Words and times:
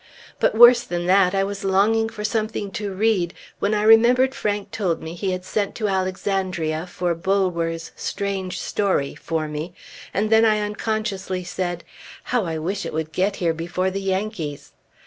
But 0.39 0.55
worse 0.55 0.81
than 0.81 1.05
that, 1.05 1.35
I 1.35 1.43
was 1.43 1.63
longing 1.63 2.09
for 2.09 2.23
something 2.23 2.71
to 2.71 2.91
read, 2.91 3.35
when 3.59 3.75
I 3.75 3.83
remembered 3.83 4.33
Frank 4.33 4.71
told 4.71 4.99
me 4.99 5.13
he 5.13 5.29
had 5.29 5.45
sent 5.45 5.75
to 5.75 5.87
Alexandria 5.87 6.87
for 6.87 7.13
Bulwer's 7.13 7.91
"Strange 7.95 8.59
Story" 8.59 9.13
for 9.13 9.47
me, 9.47 9.75
and 10.11 10.31
then 10.31 10.43
I 10.43 10.57
unconsciously 10.59 11.43
said, 11.43 11.83
"How 12.23 12.45
I 12.45 12.57
wish 12.57 12.83
it 12.83 12.93
would 12.93 13.11
get 13.11 13.35
here 13.35 13.53
before 13.53 13.91
the 13.91 14.01
Yankees!" 14.01 14.71